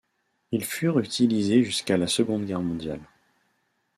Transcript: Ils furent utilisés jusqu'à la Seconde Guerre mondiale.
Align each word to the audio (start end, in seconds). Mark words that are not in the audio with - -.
Ils 0.51 0.65
furent 0.65 0.97
utilisés 0.97 1.61
jusqu'à 1.63 1.95
la 1.95 2.07
Seconde 2.07 2.45
Guerre 2.47 2.63
mondiale. 2.63 3.01